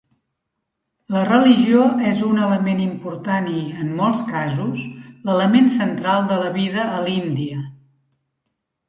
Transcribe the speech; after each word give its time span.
La 1.15 1.19
religió 1.25 1.81
és 2.11 2.23
un 2.29 2.39
element 2.45 2.81
important 2.85 3.49
i, 3.51 3.59
en 3.83 3.91
molts 3.99 4.23
casos, 4.31 4.87
l'element 5.31 5.71
central 5.75 6.27
de 6.33 6.39
la 6.45 6.49
vida 6.57 6.87
a 6.97 7.05
l'Índia. 7.05 7.61